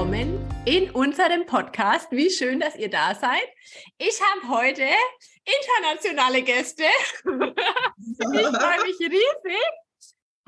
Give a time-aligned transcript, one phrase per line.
[0.00, 2.10] willkommen in unserem Podcast.
[2.10, 3.46] Wie schön, dass ihr da seid.
[3.98, 4.88] Ich habe heute
[5.44, 6.84] internationale Gäste.
[7.24, 9.68] ich freue mich riesig.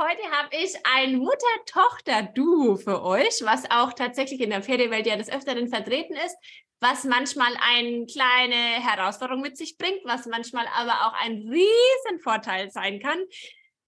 [0.00, 5.30] Heute habe ich ein Mutter-Tochter-Duo für euch, was auch tatsächlich in der Pferdewelt ja des
[5.30, 6.36] Öfteren vertreten ist,
[6.80, 13.00] was manchmal eine kleine Herausforderung mit sich bringt, was manchmal aber auch ein Riesenvorteil sein
[13.00, 13.18] kann.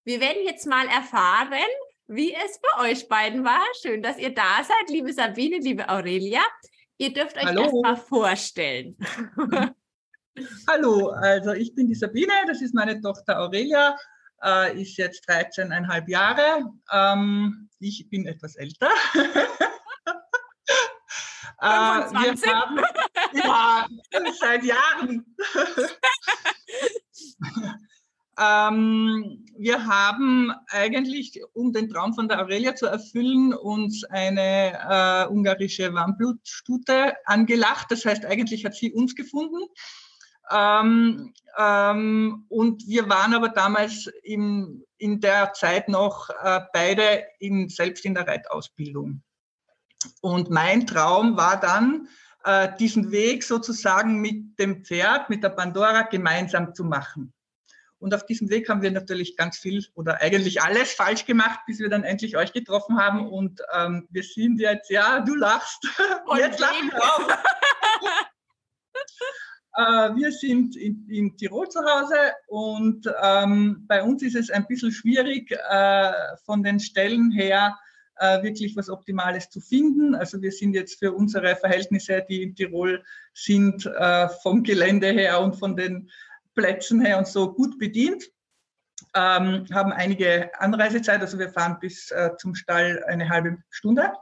[0.05, 1.71] Wir werden jetzt mal erfahren,
[2.07, 3.63] wie es bei euch beiden war.
[3.81, 6.43] Schön, dass ihr da seid, liebe Sabine, liebe Aurelia.
[6.99, 8.97] Ihr dürft euch erstmal vorstellen.
[10.69, 13.97] Hallo, also ich bin die Sabine, das ist meine Tochter Aurelia,
[14.43, 16.73] äh, ist jetzt 13,5 Jahre.
[16.91, 18.89] Ähm, ich bin etwas älter.
[21.61, 22.81] äh, wir haben,
[23.33, 23.87] ja,
[24.41, 25.37] seit Jahren.
[28.39, 35.33] Ähm, wir haben eigentlich, um den Traum von der Aurelia zu erfüllen, uns eine äh,
[35.33, 37.91] ungarische Warmblutstute angelacht.
[37.91, 39.65] Das heißt, eigentlich hat sie uns gefunden.
[40.51, 47.69] Ähm, ähm, und wir waren aber damals im, in der Zeit noch äh, beide in,
[47.69, 49.23] selbst in der Reitausbildung.
[50.21, 52.09] Und mein Traum war dann,
[52.45, 57.33] äh, diesen Weg sozusagen mit dem Pferd, mit der Pandora gemeinsam zu machen.
[58.05, 61.79] Und auf diesem Weg haben wir natürlich ganz viel oder eigentlich alles falsch gemacht, bis
[61.79, 63.27] wir dann endlich euch getroffen haben.
[63.27, 65.89] Und ähm, wir sind jetzt, ja, du lachst.
[66.27, 67.31] Und jetzt lachen wir auch.
[70.13, 74.67] äh, wir sind in, in, Tirol zu Hause und ähm, bei uns ist es ein
[74.67, 76.13] bisschen schwierig, äh,
[76.45, 77.75] von den Stellen her
[78.17, 80.15] äh, wirklich was Optimales zu finden.
[80.15, 85.41] Also wir sind jetzt für unsere Verhältnisse, die in Tirol sind, äh, vom Gelände her
[85.41, 86.11] und von den
[86.55, 88.25] Plätzen her und so gut bedient.
[89.15, 94.13] Ähm, haben einige Anreisezeit, also wir fahren bis äh, zum Stall eine halbe Stunde.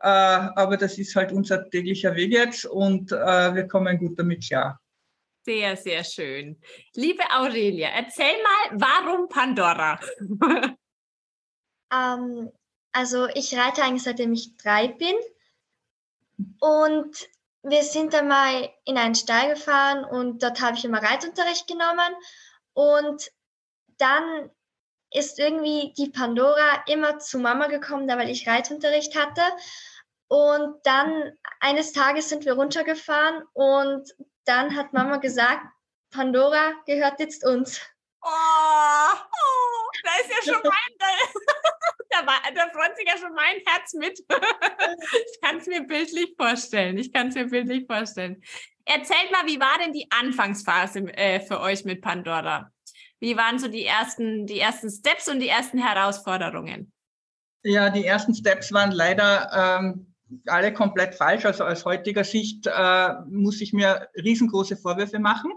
[0.00, 4.46] Äh, aber das ist halt unser täglicher Weg jetzt und äh, wir kommen gut damit
[4.46, 4.80] klar.
[5.44, 6.60] Sehr, sehr schön.
[6.94, 9.98] Liebe Aurelia, erzähl mal, warum Pandora?
[11.92, 12.50] ähm,
[12.92, 15.14] also ich reite eigentlich seitdem ich drei bin
[16.60, 17.28] und
[17.62, 22.14] wir sind einmal in einen Stall gefahren und dort habe ich immer Reitunterricht genommen
[22.74, 23.30] und
[23.98, 24.50] dann
[25.12, 29.42] ist irgendwie die Pandora immer zu Mama gekommen, da weil ich Reitunterricht hatte.
[30.28, 35.64] Und dann eines Tages sind wir runtergefahren und dann hat Mama gesagt,
[36.10, 37.80] Pandora gehört jetzt uns.
[38.28, 39.66] Oh, oh
[40.02, 40.92] da ist ja schon mein,
[42.10, 44.18] da, war, da freut sich ja schon mein Herz mit.
[44.28, 46.98] ich kann es mir bildlich vorstellen.
[46.98, 48.42] Ich kann es mir bildlich vorstellen.
[48.84, 52.70] Erzählt mal, wie war denn die Anfangsphase äh, für euch mit Pandora?
[53.18, 56.92] Wie waren so die ersten, die ersten Steps und die ersten Herausforderungen?
[57.64, 60.14] Ja, die ersten Steps waren leider ähm,
[60.46, 61.44] alle komplett falsch.
[61.44, 65.52] Also aus heutiger Sicht äh, muss ich mir riesengroße Vorwürfe machen.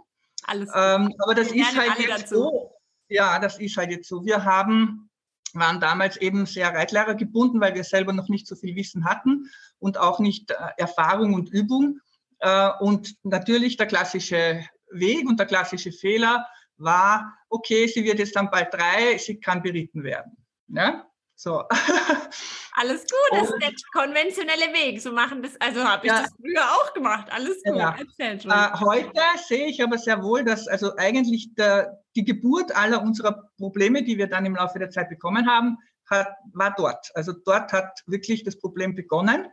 [0.49, 2.35] Alles ähm, aber das ist halt jetzt dazu.
[2.35, 2.75] so.
[3.07, 4.25] Ja, das ist halt jetzt so.
[4.25, 5.09] Wir haben,
[5.53, 9.49] waren damals eben sehr Reitlehrer gebunden, weil wir selber noch nicht so viel Wissen hatten
[9.79, 11.99] und auch nicht äh, Erfahrung und Übung.
[12.39, 18.35] Äh, und natürlich der klassische Weg und der klassische Fehler war, okay, sie wird jetzt
[18.35, 20.37] dann bald drei, sie kann beritten werden.
[20.67, 21.03] Ne?
[21.39, 21.63] So.
[22.73, 25.01] Alles gut, das ist der konventionelle Weg.
[25.01, 26.23] So machen das, also habe ich ja.
[26.23, 27.27] das früher auch gemacht.
[27.31, 27.95] Alles gut, ja.
[27.97, 28.51] erzähl schon.
[28.51, 33.49] Äh, heute sehe ich aber sehr wohl, dass also eigentlich der, die Geburt aller unserer
[33.57, 35.77] Probleme, die wir dann im Laufe der Zeit bekommen haben,
[36.09, 37.09] hat, war dort.
[37.13, 39.47] Also dort hat wirklich das Problem begonnen.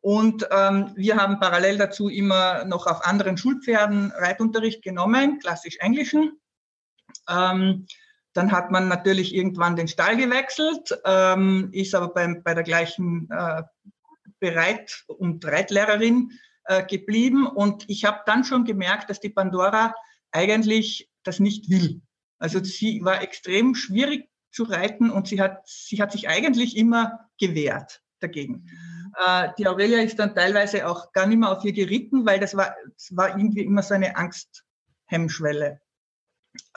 [0.00, 6.40] Und ähm, wir haben parallel dazu immer noch auf anderen Schulpferden Reitunterricht genommen, klassisch englischen.
[7.28, 7.86] Ähm,
[8.38, 13.28] dann hat man natürlich irgendwann den Stall gewechselt, ähm, ist aber beim, bei der gleichen
[13.32, 13.64] äh,
[14.38, 16.30] Bereit- und Reitlehrerin
[16.62, 17.48] äh, geblieben.
[17.48, 19.92] Und ich habe dann schon gemerkt, dass die Pandora
[20.30, 22.00] eigentlich das nicht will.
[22.38, 27.28] Also sie war extrem schwierig zu reiten und sie hat, sie hat sich eigentlich immer
[27.40, 28.68] gewehrt dagegen.
[29.16, 32.56] Äh, die Aurelia ist dann teilweise auch gar nicht mehr auf ihr geritten, weil das
[32.56, 35.80] war, das war irgendwie immer so eine Angsthemmschwelle.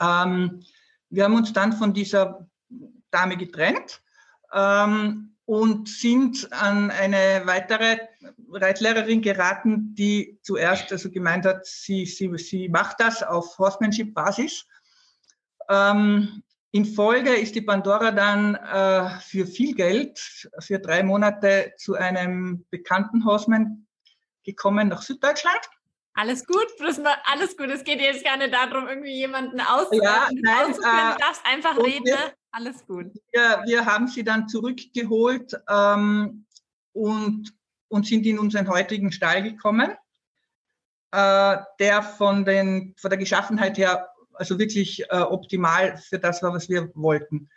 [0.00, 0.64] Ähm,
[1.12, 2.48] wir haben uns dann von dieser
[3.10, 4.02] Dame getrennt
[4.52, 7.98] ähm, und sind an eine weitere
[8.50, 14.66] Reitlehrerin geraten, die zuerst also gemeint hat, sie, sie, sie macht das auf Horsemanship-Basis.
[15.68, 21.94] Ähm, in Folge ist die Pandora dann äh, für viel Geld, für drei Monate zu
[21.94, 23.86] einem bekannten Horseman
[24.44, 25.60] gekommen nach Süddeutschland.
[26.14, 26.66] Alles gut,
[27.24, 27.68] alles gut.
[27.68, 30.04] Es geht jetzt gar nicht darum, irgendwie jemanden auszuführen.
[30.04, 32.04] Ja, nein, äh, darfst einfach reden.
[32.04, 32.32] Wir, ne?
[32.50, 33.06] alles gut.
[33.32, 36.44] Wir, wir haben sie dann zurückgeholt ähm,
[36.92, 37.54] und
[37.92, 39.90] und sind in unseren heutigen Stall gekommen,
[41.10, 46.54] äh, der von, den, von der Geschaffenheit her also wirklich äh, optimal für das war,
[46.54, 47.50] was wir wollten.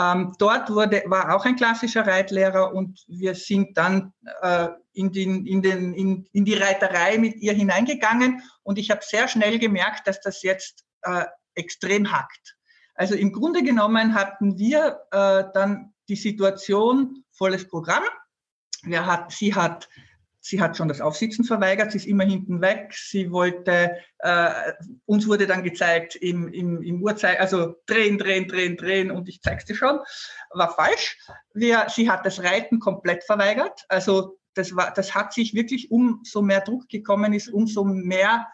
[0.00, 5.44] Ähm, dort wurde, war auch ein klassischer Reitlehrer und wir sind dann äh, in, den,
[5.44, 10.06] in, den, in, in die Reiterei mit ihr hineingegangen und ich habe sehr schnell gemerkt,
[10.06, 12.56] dass das jetzt äh, extrem hackt.
[12.94, 18.04] Also im Grunde genommen hatten wir äh, dann die Situation volles Programm.
[18.90, 19.88] Hat, sie hat
[20.42, 22.94] Sie hat schon das Aufsitzen verweigert, sie ist immer hinten weg.
[22.94, 24.72] Sie wollte, äh,
[25.04, 29.42] uns wurde dann gezeigt im, im, im Uhrzeit, also drehen, drehen, drehen, drehen und ich
[29.42, 29.98] zeig's dir schon,
[30.54, 31.18] war falsch.
[31.52, 33.84] Wir, sie hat das Reiten komplett verweigert.
[33.88, 38.48] Also das, war, das hat sich wirklich, umso mehr Druck gekommen ist, umso mehr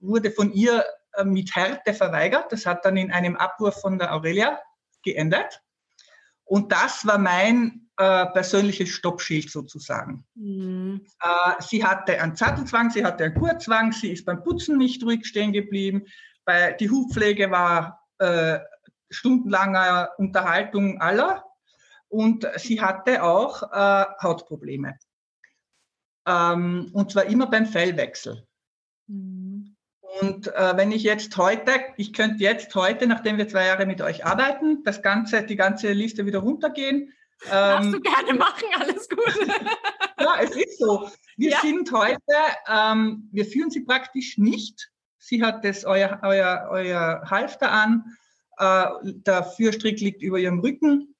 [0.00, 0.84] wurde von ihr
[1.14, 2.50] äh, mit Härte verweigert.
[2.50, 4.58] Das hat dann in einem Abwurf von der Aurelia
[5.02, 5.60] geendet.
[6.44, 10.24] Und das war mein äh, persönliches Stoppschild sozusagen.
[10.34, 11.06] Mhm.
[11.20, 15.26] Äh, sie hatte einen Sattelzwang, sie hatte einen Kurzwang, sie ist beim Putzen nicht ruhig
[15.26, 16.04] stehen geblieben.
[16.44, 18.58] Bei, die Hufpflege war äh,
[19.10, 21.44] stundenlanger Unterhaltung aller
[22.08, 24.98] und sie hatte auch äh, Hautprobleme.
[26.26, 28.46] Ähm, und zwar immer beim Fellwechsel.
[29.06, 29.76] Mhm.
[30.20, 34.00] Und äh, wenn ich jetzt heute, ich könnte jetzt heute, nachdem wir zwei Jahre mit
[34.00, 37.12] euch arbeiten, das ganze, die ganze Liste wieder runtergehen.
[37.48, 39.48] Darfst ähm, du gerne machen, alles gut.
[40.20, 41.08] ja, es ist so.
[41.36, 41.60] Wir ja.
[41.60, 42.20] sind heute,
[42.68, 44.90] ähm, wir führen sie praktisch nicht.
[45.18, 48.04] Sie hat das euer, euer, euer Halfter an,
[48.58, 51.14] äh, der Führstrick liegt über ihrem Rücken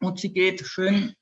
[0.00, 1.14] und sie geht schön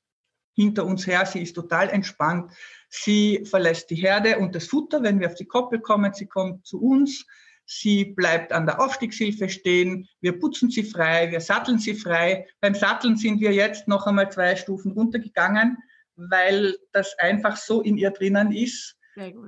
[0.53, 1.25] hinter uns her.
[1.25, 2.51] Sie ist total entspannt.
[2.89, 6.13] Sie verlässt die Herde und das Futter, wenn wir auf die Koppel kommen.
[6.13, 7.25] Sie kommt zu uns.
[7.71, 10.09] Sie bleibt an der Aufstiegshilfe stehen.
[10.21, 11.29] Wir putzen sie frei.
[11.29, 12.47] Wir satteln sie frei.
[12.61, 15.77] Beim Satteln sind wir jetzt noch einmal zwei Stufen runtergegangen,
[16.15, 18.97] weil das einfach so in ihr drinnen ist,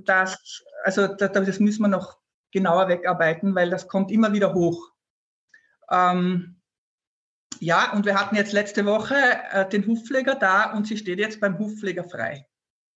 [0.06, 2.20] dass, also das müssen wir noch
[2.52, 4.92] genauer wegarbeiten, weil das kommt immer wieder hoch.
[5.90, 6.62] Ähm,
[7.60, 9.16] ja, und wir hatten jetzt letzte Woche
[9.52, 12.48] äh, den Hufpfleger da und sie steht jetzt beim Hufpfleger frei.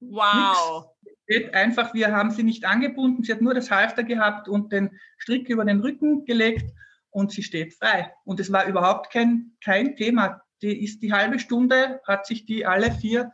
[0.02, 0.95] Wow.
[1.28, 5.00] Steht einfach, wir haben sie nicht angebunden, sie hat nur das Halfter gehabt und den
[5.18, 6.72] Strick über den Rücken gelegt
[7.10, 8.14] und sie steht frei.
[8.26, 10.42] Und es war überhaupt kein, kein Thema.
[10.62, 13.32] Die ist die halbe Stunde, hat sich die alle vier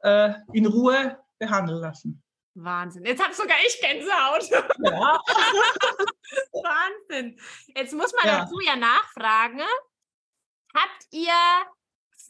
[0.00, 2.22] äh, in Ruhe behandeln lassen.
[2.54, 3.04] Wahnsinn.
[3.04, 4.50] Jetzt habe sogar ich Gänsehaut.
[4.50, 5.20] Ja.
[6.52, 7.38] Wahnsinn.
[7.74, 8.40] Jetzt muss man ja.
[8.40, 9.62] dazu ja nachfragen.
[10.74, 11.32] Habt ihr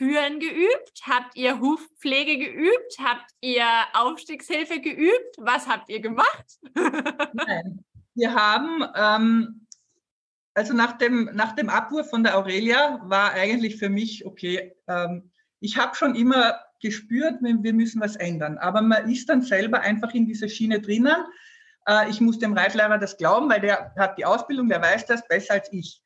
[0.03, 1.03] Führen geübt?
[1.05, 2.99] Habt ihr Hufpflege geübt?
[2.99, 5.37] Habt ihr Aufstiegshilfe geübt?
[5.39, 6.59] Was habt ihr gemacht?
[7.35, 7.85] Nein,
[8.15, 9.67] wir haben, ähm,
[10.55, 15.31] also nach dem, nach dem Abwurf von der Aurelia war eigentlich für mich, okay, ähm,
[15.61, 18.59] ich habe schon immer gespürt, wir müssen was ändern.
[18.59, 21.15] Aber man ist dann selber einfach in dieser Schiene drinnen.
[21.87, 25.29] Äh, ich muss dem Reitlehrer das glauben, weil der hat die Ausbildung, der weiß das
[25.29, 26.03] besser als ich.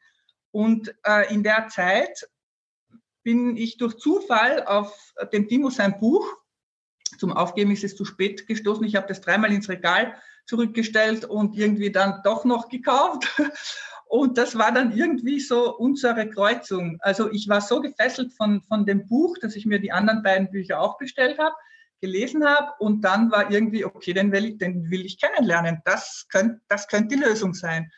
[0.50, 2.28] Und äh, in der Zeit
[3.26, 6.24] bin ich durch Zufall auf dem Timo sein Buch,
[7.18, 10.14] zum Aufgeben ist es zu spät gestoßen, ich habe das dreimal ins Regal
[10.46, 13.26] zurückgestellt und irgendwie dann doch noch gekauft.
[14.08, 16.98] Und das war dann irgendwie so unsere Kreuzung.
[17.00, 20.48] Also ich war so gefesselt von, von dem Buch, dass ich mir die anderen beiden
[20.48, 21.56] Bücher auch bestellt habe,
[22.00, 25.82] gelesen habe und dann war irgendwie, okay, den will ich, den will ich kennenlernen.
[25.84, 27.90] Das könnte das könnt die Lösung sein.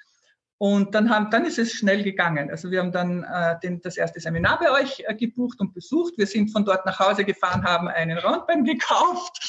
[0.59, 2.51] Und dann, haben, dann ist es schnell gegangen.
[2.51, 6.15] Also wir haben dann äh, den, das erste Seminar bei euch äh, gebucht und besucht.
[6.17, 9.49] Wir sind von dort nach Hause gefahren, haben einen Roundbein gekauft,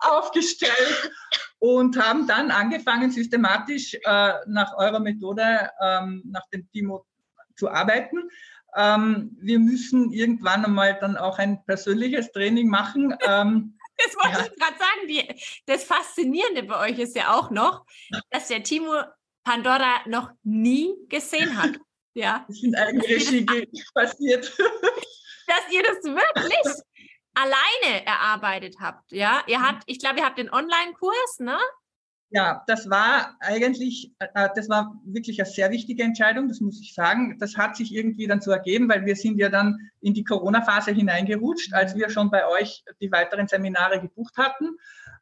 [0.00, 1.12] aufgestellt
[1.58, 7.04] und haben dann angefangen, systematisch äh, nach eurer Methode, ähm, nach dem Timo
[7.54, 8.30] zu arbeiten.
[8.74, 13.14] Ähm, wir müssen irgendwann einmal dann auch ein persönliches Training machen.
[13.26, 14.46] Ähm, das wollte ja.
[14.46, 15.08] ich gerade sagen.
[15.08, 17.84] Die, das Faszinierende bei euch ist ja auch noch,
[18.30, 19.02] dass der Timo
[19.46, 21.70] Pandora noch nie gesehen hat.
[22.18, 22.46] Ja.
[22.48, 23.44] Das sind Eigenregie
[23.92, 24.50] passiert.
[25.46, 26.82] Dass ihr das wirklich
[27.34, 29.12] alleine erarbeitet habt.
[29.12, 31.58] Ja, ihr habt, ich glaube, ihr habt den Online-Kurs, ne?
[32.30, 36.94] Ja, das war eigentlich, äh, das war wirklich eine sehr wichtige Entscheidung, das muss ich
[36.94, 37.38] sagen.
[37.38, 40.92] Das hat sich irgendwie dann so ergeben, weil wir sind ja dann in die Corona-Phase
[40.92, 44.70] hineingerutscht, als wir schon bei euch die weiteren Seminare gebucht hatten.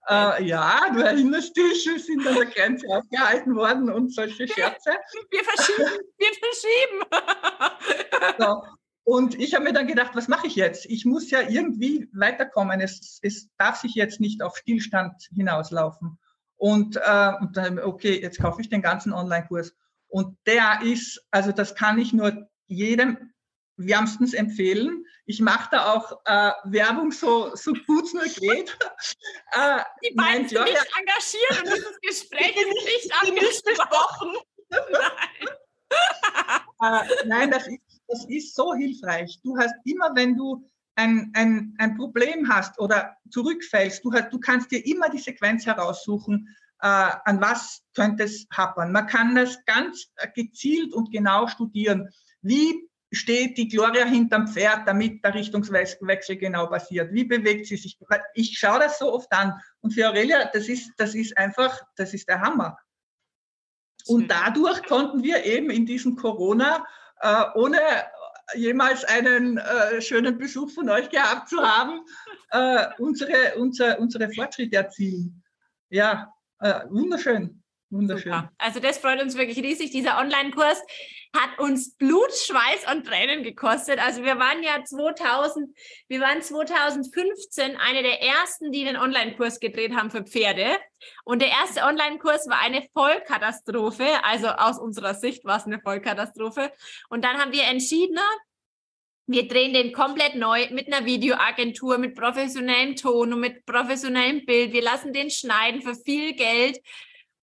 [0.08, 4.90] Äh, ja, du erinnerst dich, wir sind an der Grenze aufgehalten worden und solche Scherze.
[5.30, 8.38] Wir verschieben, wir verschieben.
[8.38, 8.62] So.
[9.04, 10.87] Und ich habe mir dann gedacht, was mache ich jetzt?
[10.87, 12.80] Ich muss ja irgendwie weiterkommen.
[12.80, 16.18] Es, es darf sich jetzt nicht auf Stillstand hinauslaufen.
[16.56, 19.75] Und, äh, und dann, okay, jetzt kaufe ich den ganzen Online-Kurs.
[20.08, 23.33] Und der ist, also das kann ich nur jedem
[23.76, 25.04] wärmstens empfehlen.
[25.26, 28.76] Ich mache da auch äh, Werbung so, so gut es nur geht.
[29.52, 34.37] Äh, die beiden sind nicht engagiert und dieses Gespräch ist nicht angesprochen.
[34.69, 35.49] nein,
[36.83, 39.38] äh, nein das, ist, das ist so hilfreich.
[39.45, 44.40] Du hast immer, wenn du ein, ein, ein Problem hast oder zurückfällst, du, hast, du
[44.40, 46.49] kannst dir immer die Sequenz heraussuchen,
[46.81, 48.93] äh, an was könnte es happern.
[48.93, 52.11] Man kann das ganz gezielt und genau studieren.
[52.43, 57.12] Wie steht die Gloria hinterm Pferd, damit der Richtungswechsel genau passiert?
[57.12, 57.99] Wie bewegt sie sich?
[58.35, 59.61] Ich schaue das so oft an.
[59.80, 62.78] Und für Aurelia, das ist, das ist einfach, das ist der Hammer.
[64.06, 66.87] Und dadurch konnten wir eben in diesem Corona,
[67.21, 67.78] äh, ohne
[68.54, 72.04] jemals einen äh, schönen Besuch von euch gehabt zu haben,
[72.50, 75.42] äh, unsere, unsere, unsere Fortschritte erzielen.
[75.88, 77.63] Ja, äh, wunderschön.
[77.94, 78.32] Wunderschön.
[78.32, 78.52] Super.
[78.58, 79.92] Also das freut uns wirklich riesig.
[79.92, 80.82] Dieser Online-Kurs
[81.36, 84.00] hat uns Blut, Schweiß und Tränen gekostet.
[84.04, 85.70] Also wir waren ja 2000,
[86.08, 90.76] wir waren 2015 eine der ersten, die den Online-Kurs gedreht haben für Pferde.
[91.24, 94.06] Und der erste Online-Kurs war eine Vollkatastrophe.
[94.24, 96.72] Also aus unserer Sicht war es eine Vollkatastrophe.
[97.10, 98.18] Und dann haben wir entschieden,
[99.26, 104.72] wir drehen den komplett neu mit einer Videoagentur, mit professionellem Ton und mit professionellem Bild.
[104.72, 106.80] Wir lassen den schneiden für viel Geld.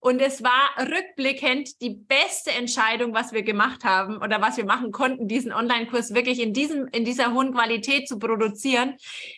[0.03, 4.91] Und es war rückblickend die beste Entscheidung, was wir gemacht haben oder was wir machen
[4.91, 8.95] konnten, diesen Online-Kurs wirklich in diesem, in dieser hohen Qualität zu produzieren,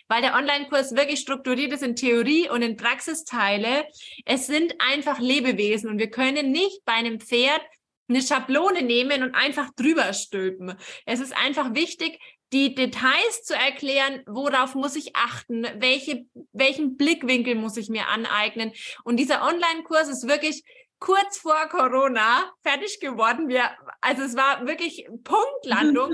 [0.08, 3.86] weil der Online-Kurs wirklich strukturiert ist in Theorie und in Praxisteile.
[4.24, 7.62] Es sind einfach Lebewesen und wir können nicht bei einem Pferd
[8.08, 10.76] eine Schablone nehmen und einfach drüber stülpen.
[11.06, 12.20] Es ist einfach wichtig,
[12.52, 18.74] die Details zu erklären, worauf muss ich achten, welche, welchen Blickwinkel muss ich mir aneignen.
[19.04, 20.64] Und dieser Online-Kurs ist wirklich
[21.00, 23.50] kurz vor Corona fertig geworden.
[23.50, 23.72] Wir,
[24.02, 26.12] also es war wirklich Punktlandung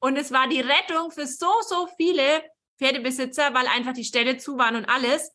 [0.00, 2.42] und es war die Rettung für so, so viele
[2.78, 5.30] Pferdebesitzer, weil einfach die Ställe zu waren und alles.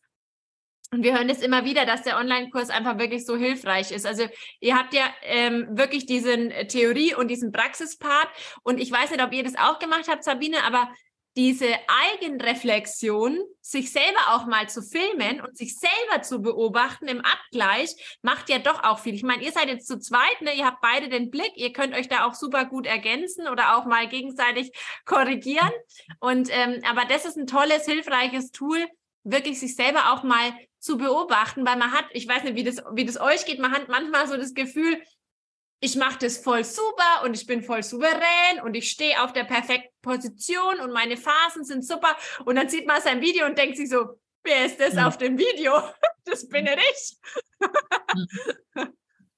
[0.90, 4.06] Und wir hören es immer wieder, dass der Online-Kurs einfach wirklich so hilfreich ist.
[4.06, 4.24] Also
[4.60, 8.28] ihr habt ja ähm, wirklich diesen äh, Theorie- und diesen Praxispart.
[8.62, 10.88] Und ich weiß nicht, ob ihr das auch gemacht habt, Sabine, aber
[11.36, 11.68] diese
[12.20, 18.48] Eigenreflexion, sich selber auch mal zu filmen und sich selber zu beobachten im Abgleich, macht
[18.48, 19.14] ja doch auch viel.
[19.14, 20.52] Ich meine, ihr seid jetzt zu zweit, ne?
[20.56, 23.84] ihr habt beide den Blick, ihr könnt euch da auch super gut ergänzen oder auch
[23.84, 24.72] mal gegenseitig
[25.04, 25.70] korrigieren.
[26.18, 28.84] Und ähm, aber das ist ein tolles, hilfreiches Tool,
[29.30, 32.82] wirklich sich selber auch mal zu beobachten, weil man hat, ich weiß nicht, wie das,
[32.92, 35.00] wie das euch geht, man hat manchmal so das Gefühl,
[35.80, 39.44] ich mache das voll super und ich bin voll souverän und ich stehe auf der
[39.44, 42.16] perfekten Position und meine Phasen sind super.
[42.44, 45.06] Und dann sieht man sein Video und denkt sich so, wer ist das ja.
[45.06, 45.72] auf dem Video?
[46.30, 47.16] Das bin ja ich.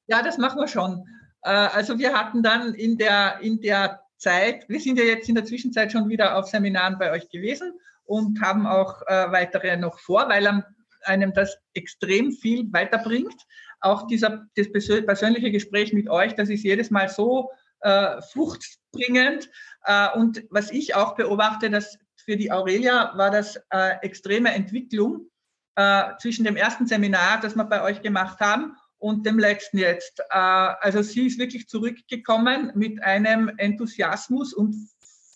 [0.09, 1.07] Ja, das machen wir schon.
[1.43, 5.37] Äh, also wir hatten dann in der, in der Zeit, wir sind ja jetzt in
[5.37, 7.73] der Zwischenzeit schon wieder auf Seminaren bei euch gewesen
[8.11, 10.65] und haben auch äh, weitere noch vor, weil
[11.05, 13.41] einem das extrem viel weiterbringt.
[13.81, 17.51] Auch dieser, das persönliche Gespräch mit euch, das ist jedes Mal so
[17.83, 19.49] äh, fruchtbringend.
[19.85, 25.31] Äh, und was ich auch beobachte, dass für die Aurelia war das äh, extreme Entwicklung
[25.77, 30.19] äh, zwischen dem ersten Seminar, das wir bei euch gemacht haben, und dem letzten jetzt.
[30.31, 34.75] Äh, also sie ist wirklich zurückgekommen mit einem Enthusiasmus und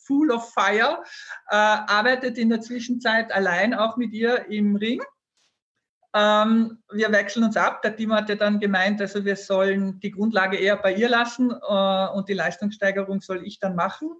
[0.06, 1.02] full of fire,
[1.50, 5.00] äh, arbeitet in der Zwischenzeit allein auch mit ihr im Ring
[6.14, 7.82] ähm, wir wechseln uns ab.
[7.82, 12.06] Der Team hatte dann gemeint, also wir sollen die Grundlage eher bei ihr lassen äh,
[12.14, 14.10] und die Leistungssteigerung soll ich dann machen.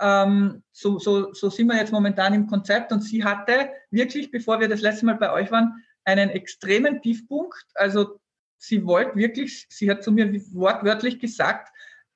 [0.00, 4.60] Ähm, so, so, so sind wir jetzt momentan im Konzept und sie hatte wirklich, bevor
[4.60, 7.64] wir das letzte Mal bei euch waren, einen extremen Tiefpunkt.
[7.74, 8.20] Also
[8.58, 11.72] sie wollte wirklich, sie hat zu mir wortwörtlich gesagt,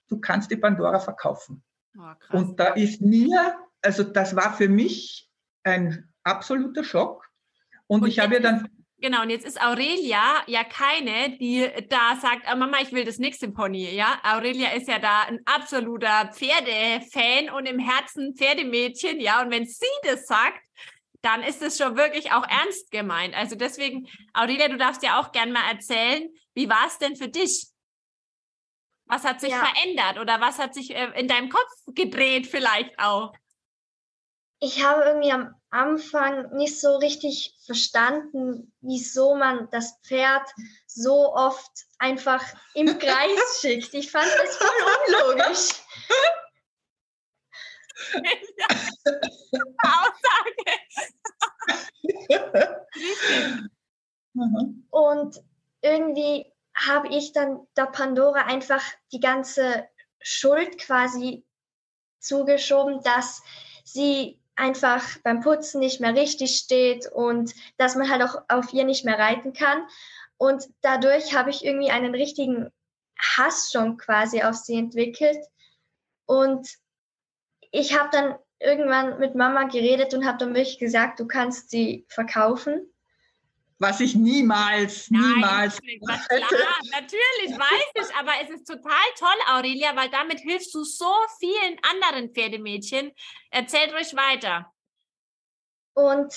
[0.09, 1.63] du kannst die Pandora verkaufen.
[1.97, 5.31] Oh, und da ist mir, also das war für mich
[5.63, 7.29] ein absoluter Schock.
[7.87, 8.69] Und, und ich habe ihr dann
[9.05, 13.19] Genau, und jetzt ist Aurelia ja keine, die da sagt, oh Mama, ich will das
[13.19, 14.19] nächste Pony, ja.
[14.23, 19.43] Aurelia ist ja da ein absoluter Pferdefan und im Herzen Pferdemädchen, ja.
[19.43, 20.67] Und wenn sie das sagt,
[21.21, 23.35] dann ist es schon wirklich auch ernst gemeint.
[23.35, 27.29] Also deswegen, Aurelia, du darfst ja auch gern mal erzählen, wie war es denn für
[27.29, 27.67] dich?
[29.07, 29.65] Was hat sich ja.
[29.65, 33.35] verändert oder was hat sich äh, in deinem Kopf gedreht vielleicht auch?
[34.61, 40.49] Ich habe irgendwie am Anfang nicht so richtig verstanden, wieso man das Pferd
[40.87, 42.43] so oft einfach
[42.75, 43.93] im Kreis schickt.
[43.93, 44.69] Ich fand das voll
[45.07, 45.69] unlogisch.
[49.83, 50.65] Aussage.
[54.91, 55.43] Und
[55.83, 59.89] irgendwie habe ich dann der Pandora einfach die ganze
[60.21, 61.45] Schuld quasi
[62.19, 63.43] zugeschoben, dass
[63.85, 68.85] sie einfach beim Putzen nicht mehr richtig steht und dass man halt auch auf ihr
[68.85, 69.87] nicht mehr reiten kann.
[70.37, 72.71] Und dadurch habe ich irgendwie einen richtigen
[73.19, 75.39] Hass schon quasi auf sie entwickelt.
[76.27, 76.69] Und
[77.71, 82.07] ich habe dann irgendwann mit Mama geredet und habe dann wirklich gesagt, du kannst sie
[82.09, 82.94] verkaufen.
[83.79, 85.81] Was ich niemals, niemals.
[85.83, 90.85] Nein, klar, natürlich weiß ich, aber es ist total toll, Aurelia, weil damit hilfst du
[90.85, 93.13] so vielen anderen Pferdemädchen.
[93.51, 94.73] Erzählt ruhig weiter.
[95.95, 96.33] Und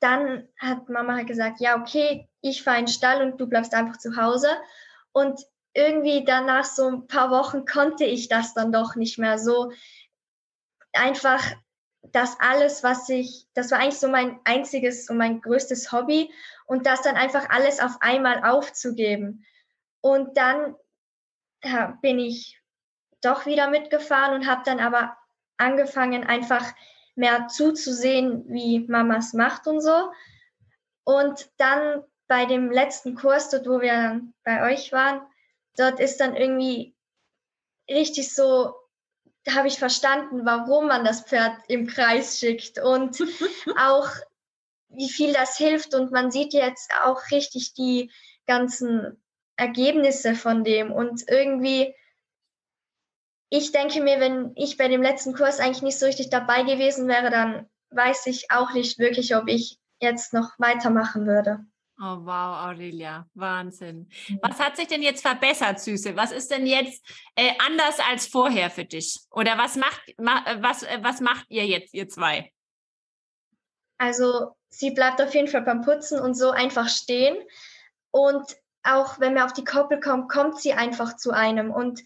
[0.00, 3.74] dann hat Mama halt gesagt, ja, okay, ich fahre in den Stall und du bleibst
[3.74, 4.48] einfach zu Hause.
[5.12, 5.40] Und
[5.74, 9.72] irgendwie danach so ein paar Wochen konnte ich das dann doch nicht mehr so
[10.92, 11.42] einfach
[12.02, 16.32] das alles, was ich, das war eigentlich so mein einziges und mein größtes Hobby
[16.66, 19.44] und das dann einfach alles auf einmal aufzugeben.
[20.00, 20.76] Und dann
[21.62, 22.60] ja, bin ich
[23.22, 25.16] doch wieder mitgefahren und habe dann aber
[25.58, 26.64] angefangen, einfach
[27.14, 30.10] mehr zuzusehen, wie Mamas macht und so.
[31.04, 35.20] Und dann bei dem letzten Kurs, dort wo wir dann bei euch waren,
[35.76, 36.94] dort ist dann irgendwie
[37.90, 38.74] richtig so
[39.48, 43.18] habe ich verstanden, warum man das Pferd im Kreis schickt und
[43.78, 44.08] auch
[44.88, 45.94] wie viel das hilft.
[45.94, 48.10] Und man sieht jetzt auch richtig die
[48.46, 49.22] ganzen
[49.56, 50.92] Ergebnisse von dem.
[50.92, 51.94] Und irgendwie,
[53.48, 57.08] ich denke mir, wenn ich bei dem letzten Kurs eigentlich nicht so richtig dabei gewesen
[57.08, 61.64] wäre, dann weiß ich auch nicht wirklich, ob ich jetzt noch weitermachen würde.
[62.02, 64.08] Oh wow, Aurelia, Wahnsinn.
[64.40, 66.16] Was hat sich denn jetzt verbessert, Süße?
[66.16, 67.04] Was ist denn jetzt
[67.36, 69.20] äh, anders als vorher für dich?
[69.30, 72.50] Oder was macht, ma, äh, was, äh, was macht ihr jetzt, ihr zwei?
[73.98, 77.36] Also sie bleibt auf jeden Fall beim Putzen und so einfach stehen.
[78.10, 81.70] Und auch wenn man auf die Koppel kommt, kommt sie einfach zu einem.
[81.70, 82.00] Und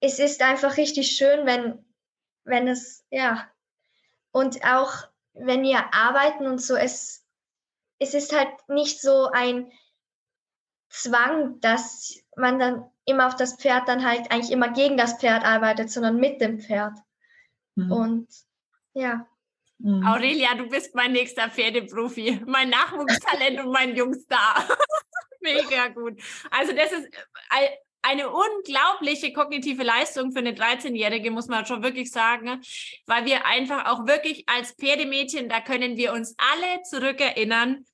[0.00, 1.84] es ist einfach richtig schön, wenn,
[2.44, 3.50] wenn es, ja.
[4.30, 4.94] Und auch
[5.34, 7.21] wenn wir arbeiten und so, es
[8.02, 9.70] es ist halt nicht so ein
[10.88, 15.44] Zwang, dass man dann immer auf das Pferd dann halt eigentlich immer gegen das Pferd
[15.44, 16.98] arbeitet, sondern mit dem Pferd.
[17.74, 17.92] Mhm.
[17.92, 18.28] Und
[18.94, 19.26] ja.
[19.78, 20.06] Mhm.
[20.06, 24.68] Aurelia, du bist mein nächster Pferdeprofi, mein Nachwuchstalent und mein Jungstar.
[25.40, 26.20] Mega gut.
[26.50, 27.08] Also das ist
[28.02, 32.60] eine unglaubliche kognitive Leistung für eine 13-Jährige, muss man schon wirklich sagen,
[33.06, 37.84] weil wir einfach auch wirklich als Pferdemädchen, da können wir uns alle zurückerinnern,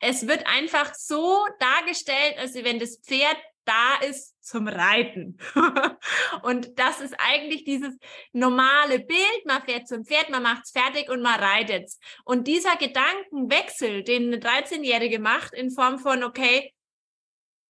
[0.00, 5.38] es wird einfach so dargestellt, als wenn das Pferd da ist zum Reiten.
[6.42, 7.98] und das ist eigentlich dieses
[8.32, 9.44] normale Bild.
[9.44, 11.90] Man fährt zum Pferd, man macht's fertig und man reitet.
[12.24, 16.72] Und dieser Gedankenwechsel, den eine 13-Jährige macht in Form von, okay,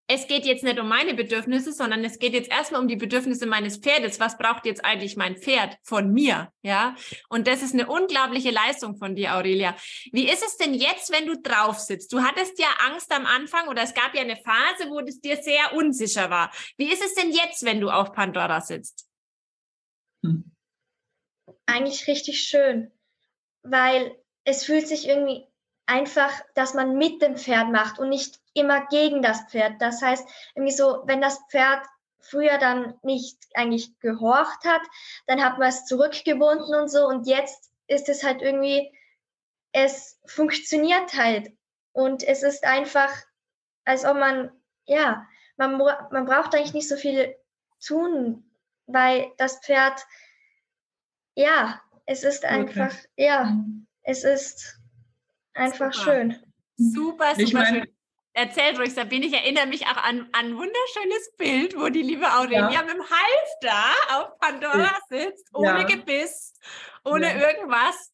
[0.09, 3.47] es geht jetzt nicht um meine Bedürfnisse, sondern es geht jetzt erstmal um die Bedürfnisse
[3.47, 4.21] meines Pferdes.
[4.21, 6.53] Was braucht jetzt eigentlich mein Pferd von mir?
[6.63, 6.95] Ja.
[7.29, 9.75] Und das ist eine unglaubliche Leistung von dir, Aurelia.
[10.13, 12.13] Wie ist es denn jetzt, wenn du drauf sitzt?
[12.13, 15.39] Du hattest ja Angst am Anfang oder es gab ja eine Phase, wo es dir
[15.43, 16.53] sehr unsicher war.
[16.77, 19.09] Wie ist es denn jetzt, wenn du auf Pandora sitzt?
[20.25, 20.53] Hm.
[21.67, 22.93] Eigentlich richtig schön,
[23.63, 25.49] weil es fühlt sich irgendwie
[25.87, 29.81] einfach, dass man mit dem Pferd macht und nicht immer gegen das Pferd.
[29.81, 31.87] Das heißt, irgendwie so, wenn das Pferd
[32.21, 34.83] früher dann nicht eigentlich gehorcht hat,
[35.27, 38.93] dann hat man es zurückgebunden und so und jetzt ist es halt irgendwie,
[39.73, 41.53] es funktioniert halt
[41.93, 43.13] und es ist einfach,
[43.85, 44.51] als ob man,
[44.87, 47.37] ja, man, man braucht eigentlich nicht so viel
[47.85, 48.51] tun,
[48.87, 50.05] weil das Pferd,
[51.37, 53.07] ja, es ist einfach, okay.
[53.17, 53.87] ja, mhm.
[54.03, 54.81] es ist
[55.57, 56.13] Einfach super.
[56.13, 56.37] schön.
[56.77, 57.96] Super, super ich mein, schön.
[58.37, 59.25] Erzählt ruhig, Sabine.
[59.25, 62.83] Ich erinnere mich auch an, an ein wunderschönes Bild, wo die liebe Aurelia ja.
[62.83, 65.83] mit dem Halfter auf Pandora sitzt, ohne ja.
[65.85, 66.53] Gebiss,
[67.03, 67.49] ohne ja.
[67.49, 68.13] irgendwas.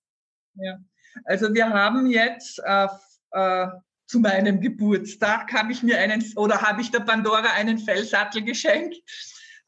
[0.54, 0.78] Ja,
[1.24, 2.86] also wir haben jetzt äh,
[3.32, 3.66] äh,
[4.06, 9.02] zu meinem Geburtstag habe ich mir einen oder habe ich der Pandora einen Fellsattel geschenkt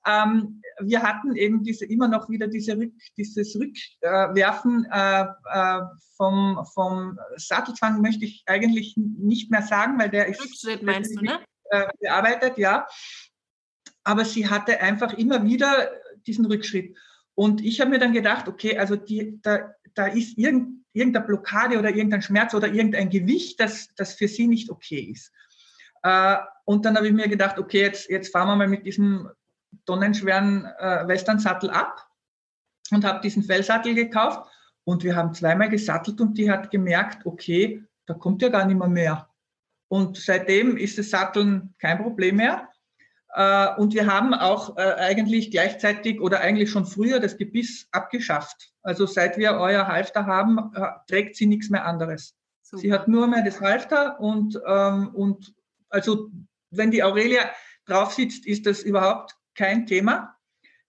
[0.06, 5.80] ähm, wir hatten eben diese immer noch wieder diese Rück, dieses Rückwerfen äh, äh,
[6.16, 11.24] vom, vom Sattelzwang möchte ich eigentlich nicht mehr sagen, weil der ist Rückschritt meinst du,
[11.24, 11.40] ne?
[11.70, 12.86] Äh, bearbeitet, ja.
[14.02, 15.90] Aber sie hatte einfach immer wieder
[16.26, 16.96] diesen Rückschritt.
[17.34, 21.78] Und ich habe mir dann gedacht, okay, also die, da, da ist irgend, irgendeine Blockade
[21.78, 25.32] oder irgendein Schmerz oder irgendein Gewicht, das, das für sie nicht okay ist.
[26.02, 29.28] Äh, und dann habe ich mir gedacht, okay, jetzt, jetzt fahren wir mal mit diesem
[29.86, 32.06] tonnenschweren äh, Western-Sattel ab
[32.90, 34.50] und habe diesen Fellsattel gekauft
[34.84, 38.78] und wir haben zweimal gesattelt und die hat gemerkt, okay, da kommt ja gar nicht
[38.78, 39.28] mehr mehr.
[39.88, 42.68] Und seitdem ist das Satteln kein Problem mehr.
[43.34, 48.72] Äh, und wir haben auch äh, eigentlich gleichzeitig oder eigentlich schon früher das Gebiss abgeschafft.
[48.82, 52.36] Also seit wir euer Halfter haben, äh, trägt sie nichts mehr anderes.
[52.62, 52.80] Super.
[52.80, 55.54] Sie hat nur mehr das Halfter und, ähm, und
[55.88, 56.30] also
[56.70, 57.50] wenn die Aurelia
[57.86, 60.36] drauf sitzt, ist das überhaupt kein Thema.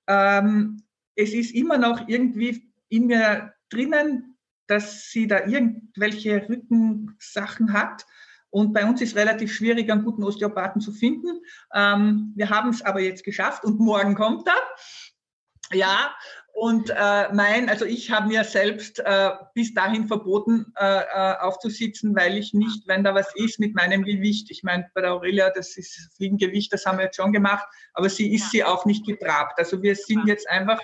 [0.08, 0.84] Ähm,
[1.15, 8.06] es ist immer noch irgendwie in mir drinnen, dass sie da irgendwelche Rückensachen hat.
[8.49, 11.41] Und bei uns ist relativ schwierig, einen guten Osteopathen zu finden.
[11.73, 15.75] Ähm, wir haben es aber jetzt geschafft und morgen kommt er.
[15.78, 16.15] Ja,
[16.55, 22.15] und äh, mein, also ich habe mir selbst äh, bis dahin verboten, äh, äh, aufzusitzen,
[22.15, 25.49] weil ich nicht, wenn da was ist mit meinem Gewicht, ich meine, bei der Aurelia,
[25.49, 28.49] das ist Fliegengewicht, das haben wir jetzt schon gemacht, aber sie ist ja.
[28.51, 29.59] sie auch nicht getrabt.
[29.59, 30.79] Also wir sind jetzt einfach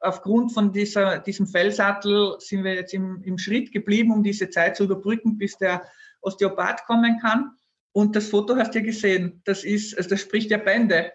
[0.00, 4.78] aufgrund von dieser, diesem Fellsattel sind wir jetzt im, im Schritt geblieben, um diese Zeit
[4.78, 5.86] zu überbrücken, bis der
[6.22, 7.50] Osteopath kommen kann.
[7.92, 9.42] Und das Foto hast du ja gesehen.
[9.44, 11.12] Das ist, also das spricht ja Bände.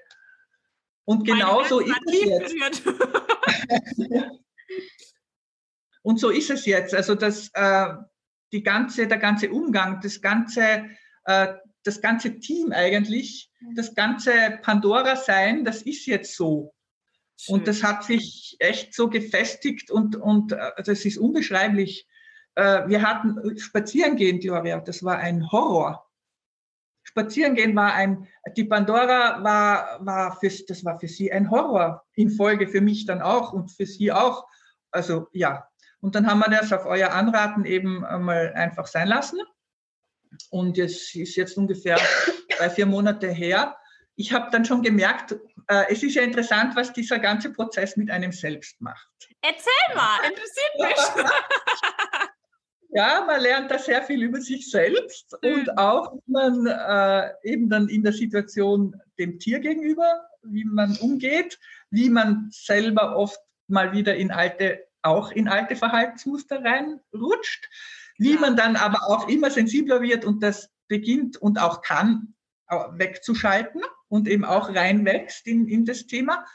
[1.05, 2.85] Und genau so ist es jetzt.
[6.01, 6.93] Und so ist es jetzt.
[6.93, 7.87] Also das, äh,
[8.51, 10.89] die ganze, der ganze Umgang, das ganze,
[11.25, 16.73] äh, das ganze Team eigentlich, das ganze Pandora-Sein, das ist jetzt so.
[17.37, 17.55] Schön.
[17.55, 22.07] Und das hat sich echt so gefestigt und, und äh, das ist unbeschreiblich.
[22.55, 26.05] Äh, wir hatten Spazierengehen, Gloria, das war ein Horror.
[27.03, 32.31] Spazierengehen war ein, die Pandora war, war für, das war für sie ein Horror in
[32.31, 34.47] Folge, für mich dann auch und für sie auch.
[34.91, 35.67] Also ja.
[36.01, 39.39] Und dann haben wir das auf euer Anraten eben mal einfach sein lassen.
[40.49, 41.99] Und es ist jetzt ungefähr
[42.57, 43.77] drei, vier Monate her.
[44.15, 45.35] Ich habe dann schon gemerkt,
[45.67, 49.07] äh, es ist ja interessant, was dieser ganze Prozess mit einem selbst macht.
[49.41, 51.25] Erzähl mal, interessiert mich.
[52.95, 55.53] Ja, man lernt da sehr viel über sich selbst mhm.
[55.53, 60.95] und auch, wie man äh, eben dann in der Situation dem Tier gegenüber, wie man
[60.97, 67.67] umgeht, wie man selber oft mal wieder in alte, auch in alte Verhaltensmuster reinrutscht,
[68.17, 68.39] wie ja.
[68.39, 72.35] man dann aber auch immer sensibler wird und das beginnt und auch kann
[72.93, 76.45] wegzuschalten und eben auch reinwächst in, in das Thema,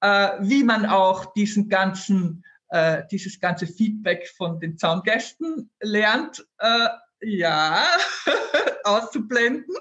[0.00, 6.88] äh, wie man auch diesen ganzen äh, dieses ganze Feedback von den Zaungästen lernt, äh,
[7.20, 7.84] ja,
[8.84, 9.74] auszublenden.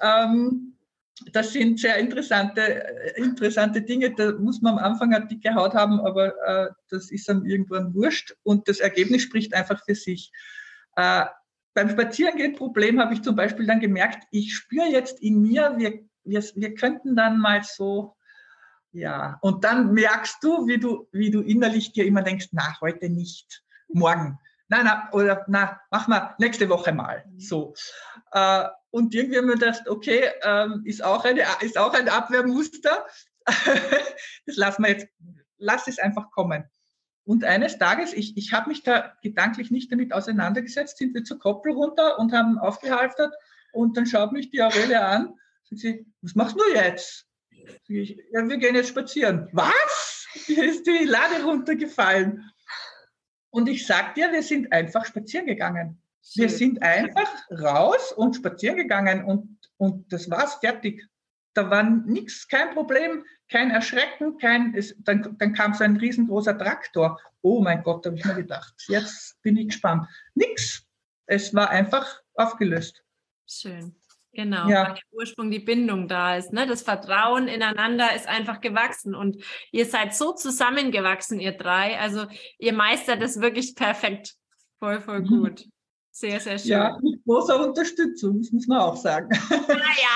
[0.00, 0.76] Ähm,
[1.32, 4.14] das sind sehr interessante, äh, interessante Dinge.
[4.14, 7.92] Da muss man am Anfang eine dicke Haut haben, aber äh, das ist dann irgendwann
[7.94, 10.30] wurscht und das Ergebnis spricht einfach für sich.
[10.94, 11.24] Äh,
[11.74, 16.44] beim Spazierengehen-Problem habe ich zum Beispiel dann gemerkt, ich spüre jetzt in mir, wir, wir,
[16.54, 18.14] wir könnten dann mal so
[18.92, 23.08] ja, und dann merkst du, wie du, wie du innerlich dir immer denkst, na, heute
[23.10, 24.38] nicht, morgen.
[24.68, 27.24] Na, na, oder na, mach mal nächste Woche mal.
[27.26, 27.40] Mhm.
[27.40, 27.74] So.
[28.32, 33.06] Äh, und irgendwie haben wir gedacht, okay, ähm, ist, auch eine, ist auch ein Abwehrmuster.
[34.46, 35.08] das lassen wir jetzt,
[35.58, 36.64] lass es einfach kommen.
[37.24, 41.38] Und eines Tages, ich, ich habe mich da gedanklich nicht damit auseinandergesetzt, sind wir zur
[41.38, 43.34] Koppel runter und haben aufgehalftert
[43.72, 45.34] und dann schaut mich die Aurelia an
[45.70, 47.27] und sie, was machst du jetzt?
[47.88, 49.48] Ja, wir gehen jetzt spazieren.
[49.52, 50.26] Was?
[50.32, 52.50] Hier ist die Lade runtergefallen.
[53.50, 56.02] Und ich sag dir, wir sind einfach spazieren gegangen.
[56.34, 61.06] Wir sind einfach raus und spazieren gegangen und, und das war's, fertig.
[61.54, 66.56] Da war nichts, kein Problem, kein Erschrecken, kein, es, dann, dann kam so ein riesengroßer
[66.58, 67.18] Traktor.
[67.40, 68.74] Oh mein Gott, habe ich mir gedacht.
[68.88, 70.06] Jetzt bin ich gespannt.
[70.34, 70.84] Nix.
[71.26, 73.02] Es war einfach aufgelöst.
[73.46, 73.97] Schön.
[74.38, 74.84] Genau, ja.
[74.84, 76.52] weil der Ursprung die Bindung da ist.
[76.52, 76.64] Ne?
[76.64, 81.98] Das Vertrauen ineinander ist einfach gewachsen und ihr seid so zusammengewachsen, ihr drei.
[81.98, 84.36] Also ihr meistert das wirklich perfekt.
[84.78, 85.26] Voll, voll mhm.
[85.26, 85.64] gut.
[86.12, 86.70] Sehr, sehr schön.
[86.70, 89.28] Ja, mit großer Unterstützung, das muss man auch sagen.
[89.50, 90.14] Naja.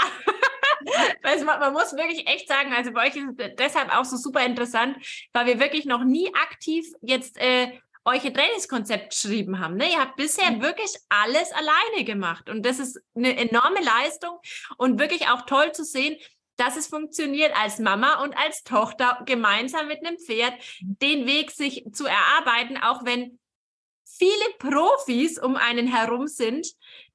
[1.25, 4.47] Also man muss wirklich echt sagen, also bei euch ist es deshalb auch so super
[4.47, 4.99] interessant,
[5.33, 7.73] weil wir wirklich noch nie aktiv jetzt äh,
[8.05, 9.77] euch ein Trainingskonzept geschrieben haben.
[9.77, 9.91] Ne?
[9.91, 10.63] Ihr habt bisher mhm.
[10.63, 14.39] wirklich alles alleine gemacht und das ist eine enorme Leistung
[14.77, 16.17] und wirklich auch toll zu sehen,
[16.57, 21.85] dass es funktioniert als Mama und als Tochter gemeinsam mit einem Pferd den Weg sich
[21.93, 23.39] zu erarbeiten, auch wenn
[24.05, 26.67] viele Profis um einen herum sind,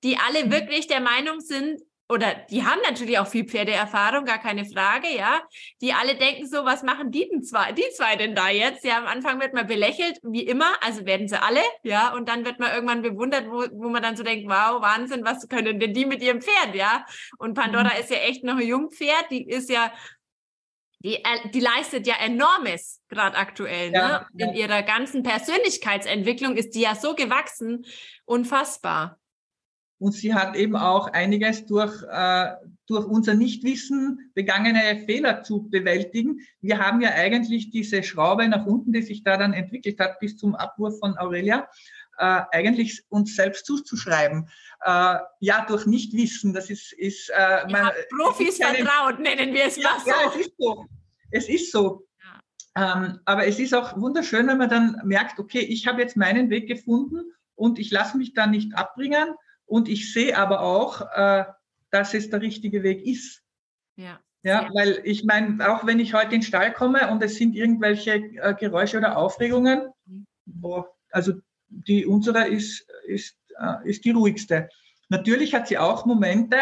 [0.03, 0.51] die alle mhm.
[0.51, 5.41] wirklich der Meinung sind, oder die haben natürlich auch viel Pferdeerfahrung, gar keine Frage, ja.
[5.81, 8.85] Die alle denken so, was machen die denn zwei, die zwei denn da jetzt?
[8.85, 12.45] Ja, am Anfang wird man belächelt, wie immer, also werden sie alle, ja, und dann
[12.45, 15.93] wird man irgendwann bewundert, wo, wo man dann so denkt, wow, Wahnsinn, was können denn
[15.93, 17.05] die mit ihrem Pferd, ja?
[17.39, 17.99] Und Pandora mhm.
[17.99, 19.91] ist ja echt noch ein Jungpferd, die ist ja,
[20.99, 24.47] die, äh, die leistet ja enormes, gerade aktuell, ja, ne?
[24.47, 27.85] In ihrer ganzen Persönlichkeitsentwicklung ist die ja so gewachsen,
[28.23, 29.19] unfassbar.
[29.99, 32.53] Und sie hat eben auch einiges durch, äh,
[32.85, 36.39] durch unser Nichtwissen begangene Fehler zu bewältigen.
[36.61, 40.37] Wir haben ja eigentlich diese Schraube nach unten, die sich da dann entwickelt hat, bis
[40.37, 41.67] zum Abwurf von Aurelia,
[42.19, 44.47] äh, eigentlich uns selbst zuzuschreiben.
[44.81, 46.53] Äh, ja, durch Nichtwissen.
[46.53, 50.09] Das ist, ist äh, man, Profis vertraut, nennen wir es ja, mal so.
[50.09, 50.85] Ja, es ist so.
[51.31, 52.07] Es ist so.
[52.75, 56.51] Ähm, aber es ist auch wunderschön, wenn man dann merkt, okay, ich habe jetzt meinen
[56.51, 59.33] Weg gefunden und ich lasse mich da nicht abbringen
[59.67, 61.45] und ich sehe aber auch, äh,
[61.91, 63.43] dass es der richtige Weg ist.
[63.95, 64.19] Ja.
[64.43, 67.53] Ja, weil ich meine, auch wenn ich heute in den Stall komme und es sind
[67.53, 69.89] irgendwelche äh, Geräusche oder Aufregungen,
[70.45, 70.85] boah, mhm.
[71.11, 71.33] also
[71.67, 74.69] die unsere ist, ist, äh, ist die ruhigste.
[75.09, 76.57] Natürlich hat sie auch Momente,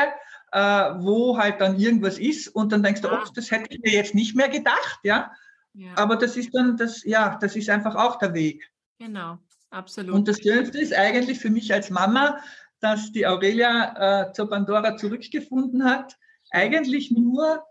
[0.52, 3.24] äh, wo halt dann irgendwas ist und dann denkst du, ja.
[3.36, 5.32] das hätte ich mir jetzt nicht mehr gedacht, ja.
[5.74, 5.92] ja.
[5.96, 8.68] Aber das ist dann das, ja, das ist einfach auch der Weg.
[8.98, 9.38] Genau,
[9.70, 10.16] absolut.
[10.16, 12.40] Und das Schönste ist eigentlich für mich als Mama,
[12.80, 16.18] dass die Aurelia äh, zur Pandora zurückgefunden hat,
[16.52, 17.64] eigentlich nur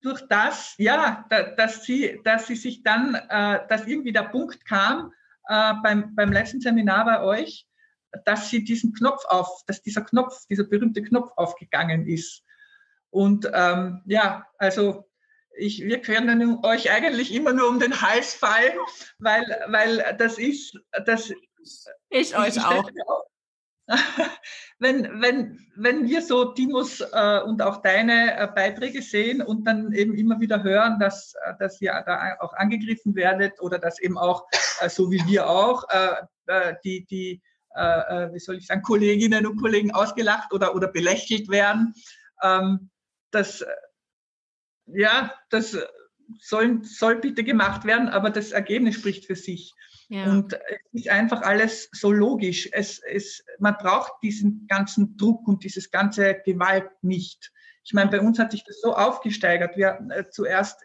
[0.00, 4.64] durch das, ja, da, dass sie, dass sie sich dann, äh, dass irgendwie der Punkt
[4.64, 5.12] kam
[5.48, 7.66] äh, beim, beim letzten Seminar bei euch,
[8.24, 12.42] dass sie diesen Knopf auf, dass dieser Knopf, dieser berühmte Knopf aufgegangen ist.
[13.10, 15.08] Und ähm, ja, also
[15.56, 18.78] ich, wir können euch eigentlich immer nur um den Hals fallen,
[19.18, 21.32] weil, weil das ist, das
[22.10, 22.88] ich euch auch.
[24.78, 29.92] wenn, wenn, wenn wir so Timos äh, und auch deine äh, Beiträge sehen und dann
[29.92, 34.18] eben immer wieder hören, dass, äh, dass ihr da auch angegriffen werdet oder dass eben
[34.18, 34.46] auch,
[34.80, 36.14] äh, so wie wir auch, äh,
[36.46, 37.42] äh, die, die
[38.32, 41.94] wie soll ich sagen, Kolleginnen und Kollegen ausgelacht oder, oder belächelt werden,
[42.42, 42.90] ähm,
[43.30, 43.64] das,
[44.86, 45.76] ja, das
[46.40, 49.74] soll, soll bitte gemacht werden, aber das Ergebnis spricht für sich.
[50.08, 50.24] Ja.
[50.24, 52.68] Und es ist einfach alles so logisch.
[52.72, 57.52] Es, es, man braucht diesen ganzen Druck und dieses ganze Gewalt nicht.
[57.84, 59.76] Ich meine, bei uns hat sich das so aufgesteigert.
[59.76, 60.80] Wir äh, zuerst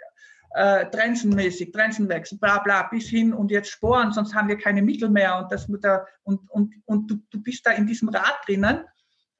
[0.55, 5.09] äh, Trensenmäßig, Trensenwechsel, bla bla, bis hin und jetzt Sporen, sonst haben wir keine Mittel
[5.09, 8.35] mehr und das mit der, und, und, und du, du bist da in diesem Rad
[8.45, 8.85] drinnen.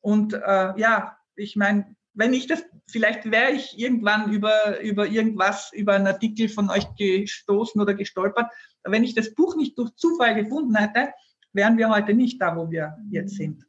[0.02, 5.71] Und äh, ja, ich meine, wenn ich das, vielleicht wäre ich irgendwann über, über irgendwas,
[5.73, 8.52] über einen Artikel von euch gestoßen oder gestolpert.
[8.84, 11.12] Wenn ich das Buch nicht durch Zufall gefunden hätte,
[11.54, 13.65] wären wir heute nicht da, wo wir jetzt sind.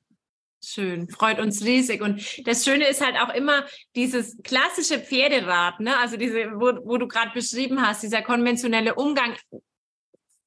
[0.63, 2.01] Schön, freut uns riesig.
[2.01, 3.65] Und das Schöne ist halt auch immer
[3.97, 5.99] dieses klassische Pferderad, ne?
[5.99, 9.35] Also diese, wo, wo du gerade beschrieben hast, dieser konventionelle Umgang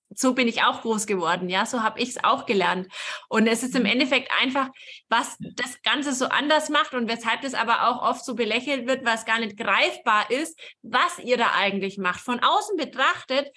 [0.09, 2.87] so bin ich auch groß geworden, ja, so habe ich es auch gelernt.
[3.29, 3.89] Und es ist im mhm.
[3.89, 4.69] Endeffekt einfach,
[5.09, 9.05] was das Ganze so anders macht und weshalb das aber auch oft so belächelt wird,
[9.05, 12.21] was gar nicht greifbar ist, was ihr da eigentlich macht.
[12.21, 13.51] Von außen betrachtet,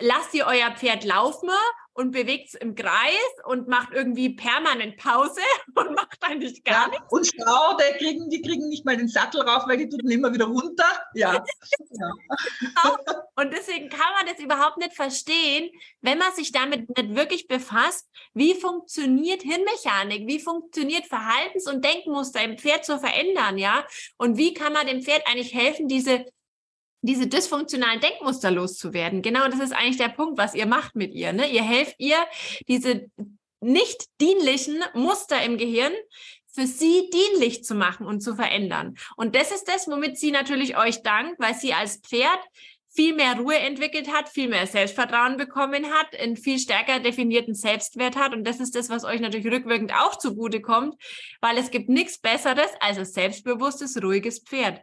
[0.00, 1.50] lasst ihr euer Pferd laufen
[1.92, 5.40] und bewegt es im Kreis und macht irgendwie permanent Pause
[5.74, 7.06] und macht eigentlich gar ja, nichts.
[7.10, 10.32] Und schau, die kriegen, die kriegen nicht mal den Sattel rauf, weil die tun immer
[10.32, 10.86] wieder runter.
[11.14, 11.34] Ja.
[11.90, 12.96] ja.
[13.36, 18.08] und deswegen kann man das überhaupt nicht verstehen, wenn man sich damit nicht wirklich befasst,
[18.34, 23.84] wie funktioniert Hirnmechanik, wie funktioniert Verhaltens- und Denkmuster im Pferd zu verändern, ja?
[24.16, 26.24] Und wie kann man dem Pferd eigentlich helfen, diese
[27.02, 29.22] diese dysfunktionalen Denkmuster loszuwerden.
[29.22, 31.32] Genau das ist eigentlich der Punkt, was ihr macht mit ihr.
[31.32, 31.50] Ne?
[31.50, 32.18] Ihr helft ihr,
[32.68, 33.10] diese
[33.60, 35.92] nicht dienlichen Muster im Gehirn
[36.52, 38.96] für sie dienlich zu machen und zu verändern.
[39.16, 42.40] Und das ist das, womit sie natürlich euch dankt, weil sie als Pferd
[42.92, 48.16] viel mehr Ruhe entwickelt hat, viel mehr Selbstvertrauen bekommen hat, einen viel stärker definierten Selbstwert
[48.16, 48.34] hat.
[48.34, 50.96] Und das ist das, was euch natürlich rückwirkend auch zugute kommt,
[51.40, 54.80] weil es gibt nichts Besseres als ein selbstbewusstes, ruhiges Pferd.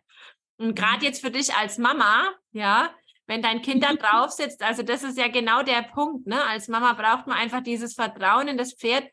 [0.58, 2.93] Und gerade jetzt für dich als Mama, ja,
[3.28, 6.43] wenn dein Kind da drauf sitzt, also das ist ja genau der Punkt, ne?
[6.46, 9.08] Als Mama braucht man einfach dieses Vertrauen in das Pferd.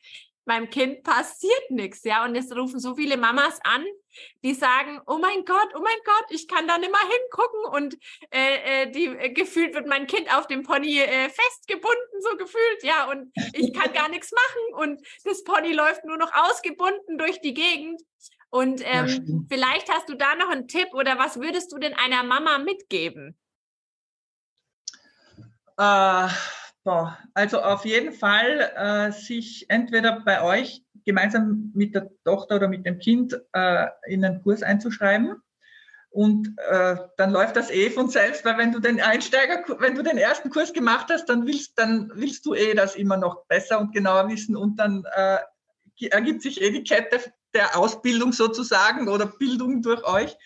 [0.47, 2.25] Meinem Kind passiert nichts, ja.
[2.25, 3.85] Und es rufen so viele Mamas an,
[4.43, 7.99] die sagen, oh mein Gott, oh mein Gott, ich kann da nicht mal hingucken und
[8.31, 12.83] äh, äh die äh, gefühlt wird mein Kind auf dem Pony äh, festgebunden, so gefühlt,
[12.83, 17.41] ja, und ich kann gar nichts machen und das Pony läuft nur noch ausgebunden durch
[17.41, 18.01] die Gegend.
[18.51, 21.95] Und ähm, ja, vielleicht hast du da noch einen Tipp oder was würdest du denn
[21.95, 23.37] einer Mama mitgeben?
[25.77, 26.29] Äh,
[26.85, 32.69] boah, also auf jeden Fall äh, sich entweder bei euch gemeinsam mit der Tochter oder
[32.69, 35.37] mit dem Kind äh, in einen Kurs einzuschreiben.
[36.11, 40.03] Und äh, dann läuft das eh von selbst, weil wenn du den Einsteiger, wenn du
[40.03, 43.81] den ersten Kurs gemacht hast, dann willst, dann willst du eh das immer noch besser
[43.81, 45.39] und genauer wissen und dann äh,
[46.11, 47.21] ergibt sich eh die Kette
[47.55, 50.37] der Ausbildung sozusagen oder Bildung durch euch.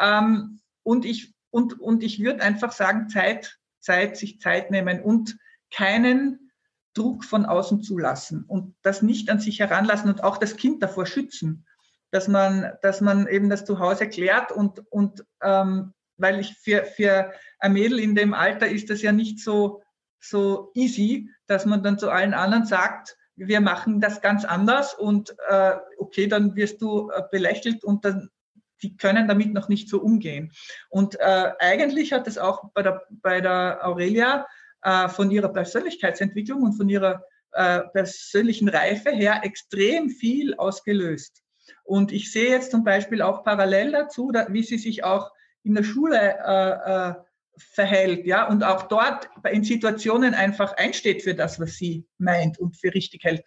[0.00, 5.36] Ähm, und ich, und, und ich würde einfach sagen, Zeit, Zeit, sich Zeit nehmen und
[5.70, 6.50] keinen
[6.94, 11.06] Druck von außen zulassen und das nicht an sich heranlassen und auch das Kind davor
[11.06, 11.66] schützen.
[12.10, 16.84] dass man, dass man eben das zu Hause klärt und, und ähm, weil ich für,
[16.84, 19.82] für ein Mädel in dem Alter ist das ja nicht so,
[20.20, 25.34] so easy, dass man dann zu allen anderen sagt, wir machen das ganz anders und
[25.48, 28.30] äh, okay, dann wirst du äh, belächelt und dann
[28.82, 30.52] die können damit noch nicht so umgehen.
[30.88, 34.46] Und äh, eigentlich hat es auch bei der, bei der Aurelia
[34.82, 41.42] äh, von ihrer Persönlichkeitsentwicklung und von ihrer äh, persönlichen Reife her extrem viel ausgelöst.
[41.84, 45.74] Und ich sehe jetzt zum Beispiel auch parallel dazu, da, wie sie sich auch in
[45.74, 47.14] der Schule äh, äh,
[47.58, 52.76] verhält, ja, und auch dort in Situationen einfach einsteht für das, was sie meint und
[52.76, 53.44] für richtig hält.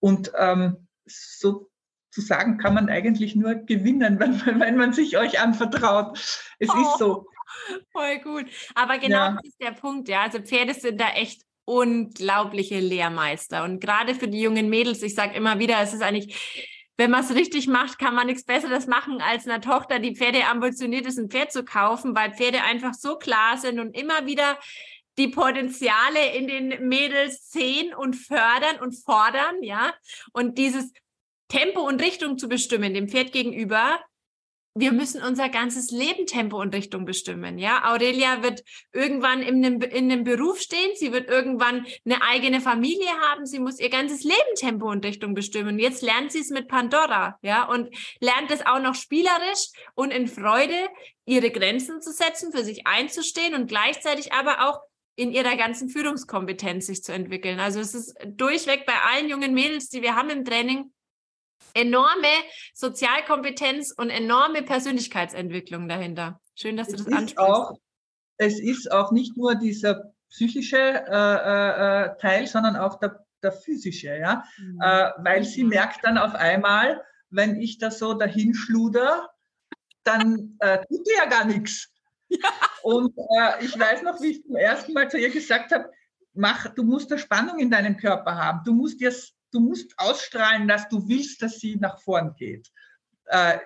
[0.00, 1.70] Und ähm, so
[2.10, 6.18] zu sagen kann man eigentlich nur gewinnen, wenn, wenn man sich euch anvertraut.
[6.58, 7.26] Es oh, ist so.
[7.92, 8.46] Voll gut.
[8.74, 9.32] Aber genau ja.
[9.32, 10.22] das ist der Punkt, ja.
[10.22, 13.64] Also Pferde sind da echt unglaubliche Lehrmeister.
[13.64, 17.24] Und gerade für die jungen Mädels, ich sage immer wieder, es ist eigentlich wenn man
[17.24, 21.18] es richtig macht, kann man nichts Besseres machen, als einer Tochter, die Pferde ambitioniert ist,
[21.18, 24.58] ein Pferd zu kaufen, weil Pferde einfach so klar sind und immer wieder
[25.18, 29.94] die Potenziale in den Mädels sehen und fördern und fordern, ja.
[30.32, 30.92] Und dieses
[31.48, 34.00] Tempo und Richtung zu bestimmen dem Pferd gegenüber,
[34.76, 37.58] wir müssen unser ganzes Leben Tempo und Richtung bestimmen.
[37.58, 40.90] Ja, Aurelia wird irgendwann in einem, in einem Beruf stehen.
[40.96, 43.46] Sie wird irgendwann eine eigene Familie haben.
[43.46, 45.78] Sie muss ihr ganzes Leben Tempo und Richtung bestimmen.
[45.78, 47.38] Jetzt lernt sie es mit Pandora.
[47.42, 50.88] Ja, und lernt es auch noch spielerisch und in Freude,
[51.24, 54.80] ihre Grenzen zu setzen, für sich einzustehen und gleichzeitig aber auch
[55.16, 57.60] in ihrer ganzen Führungskompetenz sich zu entwickeln.
[57.60, 60.92] Also es ist durchweg bei allen jungen Mädels, die wir haben im Training,
[61.74, 62.28] enorme
[62.74, 66.40] Sozialkompetenz und enorme Persönlichkeitsentwicklung dahinter.
[66.54, 67.38] Schön, dass du das ansprichst.
[67.38, 67.78] Auch,
[68.36, 73.52] es ist auch nicht nur dieser psychische äh, äh, äh, Teil, sondern auch der, der
[73.52, 74.80] physische, ja, mhm.
[74.80, 79.30] äh, weil sie merkt dann auf einmal, wenn ich da so dahin schluder,
[80.04, 81.90] dann äh, tut die ja gar nichts.
[82.30, 82.48] Ja.
[82.82, 85.88] Und äh, ich weiß noch, wie ich zum ersten Mal zu ihr gesagt habe,
[86.32, 88.62] mach, du musst eine Spannung in deinem Körper haben.
[88.64, 92.70] Du musst jetzt du musst ausstrahlen, dass du willst, dass sie nach vorn geht
[93.26, 93.58] äh,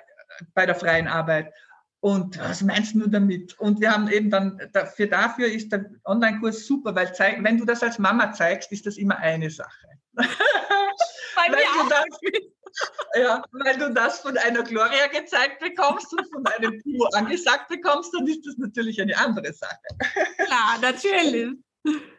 [0.55, 1.53] bei der freien Arbeit.
[2.01, 3.59] Und was meinst du damit?
[3.59, 7.65] Und wir haben eben dann, dafür, dafür ist der Online-Kurs super, weil zeig, wenn du
[7.65, 9.89] das als Mama zeigst, ist das immer eine Sache.
[10.15, 11.89] Bei auch.
[11.89, 12.07] Das,
[13.17, 18.13] ja, weil du das von einer Gloria gezeigt bekommst und von einem Timo angesagt bekommst,
[18.15, 19.79] dann ist das natürlich eine andere Sache.
[20.37, 21.57] Klar, natürlich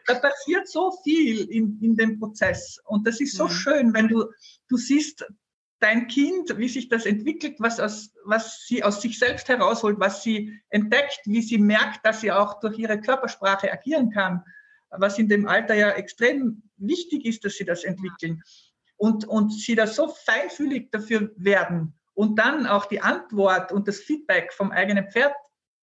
[0.05, 2.79] da passiert so viel in, in dem Prozess.
[2.85, 3.51] Und das ist so mhm.
[3.51, 4.25] schön, wenn du,
[4.67, 5.25] du siehst
[5.79, 10.23] dein Kind, wie sich das entwickelt, was, aus, was sie aus sich selbst herausholt, was
[10.23, 14.43] sie entdeckt, wie sie merkt, dass sie auch durch ihre Körpersprache agieren kann,
[14.89, 18.41] was in dem Alter ja extrem wichtig ist, dass sie das entwickeln.
[18.97, 23.99] Und, und sie da so feinfühlig dafür werden und dann auch die Antwort und das
[23.99, 25.33] Feedback vom eigenen Pferd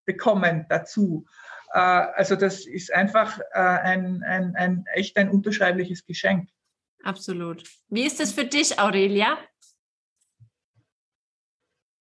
[0.05, 1.25] bekommen dazu.
[1.73, 6.49] Äh, also das ist einfach äh, ein, ein, ein echt ein unbeschreibliches Geschenk.
[7.03, 7.63] Absolut.
[7.89, 9.39] Wie ist das für dich, Aurelia?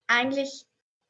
[0.07, 0.65] Eigentlich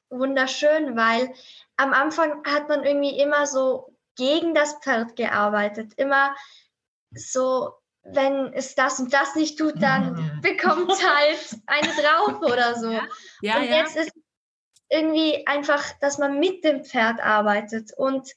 [0.10, 1.34] wunderschön, weil
[1.78, 5.94] am Anfang hat man irgendwie immer so gegen das Pferd gearbeitet.
[5.98, 6.36] Immer
[7.14, 12.76] so, wenn es das und das nicht tut, dann bekommt es halt eine drauf oder
[12.80, 12.92] so.
[12.92, 13.08] Ja,
[13.42, 14.02] ja, und jetzt ja.
[14.04, 14.12] ist
[14.90, 18.30] irgendwie einfach, dass man mit dem Pferd arbeitet und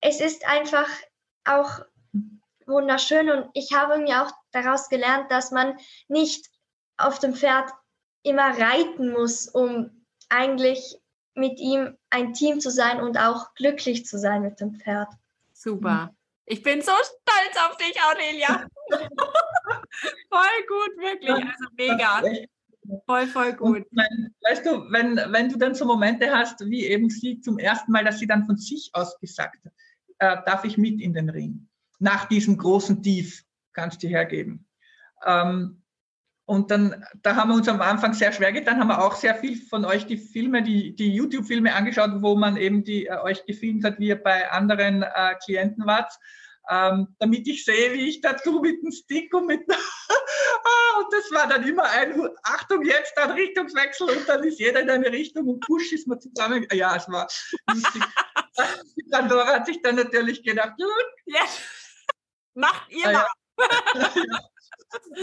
[0.00, 0.88] es ist einfach
[1.44, 1.80] auch
[2.66, 6.46] wunderschön und ich habe mir auch daraus gelernt, dass man nicht
[6.96, 7.70] auf dem Pferd
[8.22, 10.96] immer reiten muss, um eigentlich
[11.34, 15.08] mit ihm ein Team zu sein und auch glücklich zu sein mit dem Pferd.
[15.52, 16.14] Super.
[16.46, 18.66] Ich bin so stolz auf dich, Aurelia.
[20.28, 21.30] voll gut, wirklich.
[21.30, 22.22] Also mega.
[23.06, 23.84] Voll, voll gut.
[23.90, 27.92] Wenn, weißt du, wenn, wenn du dann so Momente hast, wie eben sie zum ersten
[27.92, 29.72] Mal, dass sie dann von sich aus gesagt hat,
[30.18, 31.68] äh, darf ich mit in den Ring.
[31.98, 34.66] Nach diesem großen Tief kannst du hergeben.
[35.24, 35.82] Ähm,
[36.44, 39.34] und dann, da haben wir uns am Anfang sehr schwer getan, haben wir auch sehr
[39.34, 43.44] viel von euch die Filme, die, die YouTube-Filme angeschaut, wo man eben die, äh, euch
[43.46, 46.12] gefilmt hat, wie ihr bei anderen äh, Klienten wart
[46.68, 51.30] ähm, damit ich sehe, wie ich dazu mit dem Stick und mit ah, und das
[51.30, 55.46] war dann immer ein Achtung jetzt dann Richtungswechsel und dann ist jeder in eine Richtung
[55.46, 56.66] und push ist man zusammen.
[56.72, 57.28] Ja, es war
[57.72, 58.02] lustig.
[58.96, 61.06] Die Pandora hat sich dann natürlich gedacht, gut.
[61.26, 61.40] Ja.
[62.54, 63.26] Macht ihr mal.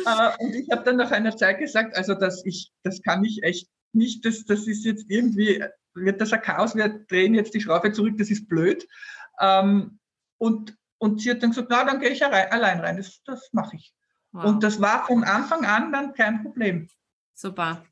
[0.05, 0.29] ja.
[0.29, 3.41] uh, und ich habe dann nach einer Zeit gesagt, also dass ich, das kann ich
[3.43, 5.63] echt nicht, das, das ist jetzt irgendwie,
[5.95, 8.87] wird das ein Chaos, wir drehen jetzt die Schraube zurück, das ist blöd.
[9.39, 9.99] Um,
[10.37, 12.95] und und sie hat dann gesagt, na, dann gehe ich allein rein.
[12.95, 13.93] Das, das mache ich.
[14.31, 14.45] Wow.
[14.45, 16.87] Und das war von Anfang an dann kein Problem.
[17.33, 17.83] Super.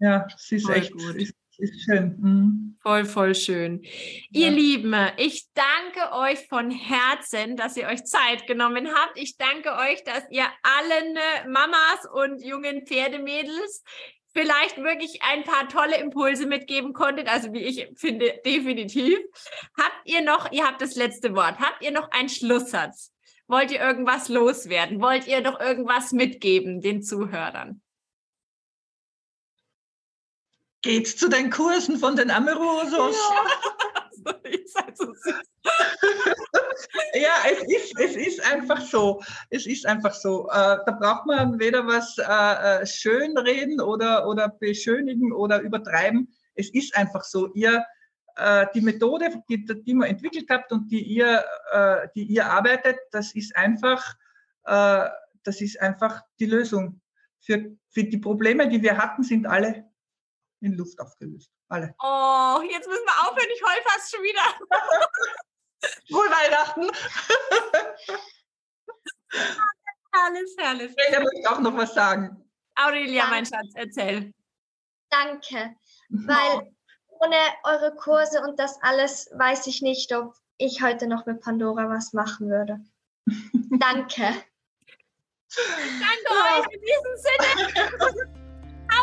[0.00, 1.14] Ja, es ist voll echt gut.
[1.14, 2.16] Ist, ist schön.
[2.18, 2.78] Mhm.
[2.82, 3.84] Voll, voll schön.
[3.84, 4.48] Ja.
[4.48, 9.16] Ihr Lieben, ich danke euch von Herzen, dass ihr euch Zeit genommen habt.
[9.16, 13.84] Ich danke euch, dass ihr allen Mamas und jungen Pferdemädels
[14.32, 19.18] vielleicht wirklich ein paar tolle Impulse mitgeben konntet, also wie ich finde, definitiv.
[19.76, 23.12] Habt ihr noch, ihr habt das letzte Wort, habt ihr noch einen Schlusssatz?
[23.46, 25.00] Wollt ihr irgendwas loswerden?
[25.00, 27.82] Wollt ihr noch irgendwas mitgeben den Zuhörern?
[30.82, 33.16] Geht's zu den Kursen von den Amorosos?
[33.16, 34.00] Ja.
[34.86, 35.12] also
[37.14, 39.22] ja, es ist, es ist einfach so.
[39.50, 40.48] Es ist einfach so.
[40.48, 46.32] Äh, da braucht man weder was äh, äh, schönreden oder, oder beschönigen oder übertreiben.
[46.54, 47.52] Es ist einfach so.
[47.54, 47.84] Ihr,
[48.36, 52.96] äh, die Methode, die, die man entwickelt habt und die ihr, äh, die ihr arbeitet,
[53.10, 54.14] das ist einfach,
[54.64, 55.08] äh,
[55.44, 57.00] das ist einfach die Lösung.
[57.42, 59.89] Für, für die Probleme, die wir hatten, sind alle
[60.60, 61.50] in Luft aufgelöst.
[61.68, 61.94] Alle.
[62.02, 63.48] Oh, jetzt müssen wir aufhören.
[63.54, 64.42] Ich heul fast schon wieder.
[66.10, 66.90] Frohe Weihnachten.
[70.12, 70.94] herrlich, herrlich.
[70.96, 72.50] Ich möchte auch noch was sagen.
[72.74, 73.34] Aurelia, Danke.
[73.34, 74.32] mein Schatz, erzähl.
[75.10, 75.74] Danke,
[76.08, 76.72] weil
[77.08, 81.88] ohne eure Kurse und das alles weiß ich nicht, ob ich heute noch mit Pandora
[81.88, 82.80] was machen würde.
[83.78, 84.44] Danke.
[85.52, 88.39] Danke euch in diesem Sinne.